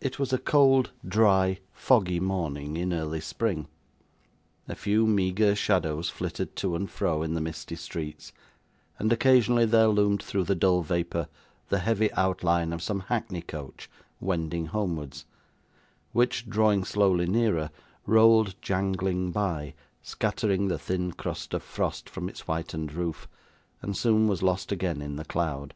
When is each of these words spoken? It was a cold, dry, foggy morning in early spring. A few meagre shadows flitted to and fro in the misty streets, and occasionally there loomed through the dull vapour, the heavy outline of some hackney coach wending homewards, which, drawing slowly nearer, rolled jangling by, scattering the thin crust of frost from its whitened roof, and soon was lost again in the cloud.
It 0.00 0.20
was 0.20 0.32
a 0.32 0.38
cold, 0.38 0.92
dry, 1.04 1.58
foggy 1.72 2.20
morning 2.20 2.76
in 2.76 2.92
early 2.92 3.20
spring. 3.20 3.66
A 4.68 4.76
few 4.76 5.04
meagre 5.04 5.56
shadows 5.56 6.08
flitted 6.08 6.54
to 6.54 6.76
and 6.76 6.88
fro 6.88 7.24
in 7.24 7.34
the 7.34 7.40
misty 7.40 7.74
streets, 7.74 8.32
and 9.00 9.12
occasionally 9.12 9.66
there 9.66 9.88
loomed 9.88 10.22
through 10.22 10.44
the 10.44 10.54
dull 10.54 10.82
vapour, 10.82 11.26
the 11.70 11.80
heavy 11.80 12.12
outline 12.12 12.72
of 12.72 12.84
some 12.84 13.00
hackney 13.00 13.42
coach 13.42 13.90
wending 14.20 14.66
homewards, 14.66 15.26
which, 16.12 16.48
drawing 16.48 16.84
slowly 16.84 17.26
nearer, 17.26 17.70
rolled 18.06 18.54
jangling 18.62 19.32
by, 19.32 19.74
scattering 20.04 20.68
the 20.68 20.78
thin 20.78 21.10
crust 21.10 21.52
of 21.52 21.64
frost 21.64 22.08
from 22.08 22.28
its 22.28 22.42
whitened 22.42 22.92
roof, 22.92 23.26
and 23.82 23.96
soon 23.96 24.28
was 24.28 24.40
lost 24.40 24.70
again 24.70 25.02
in 25.02 25.16
the 25.16 25.24
cloud. 25.24 25.74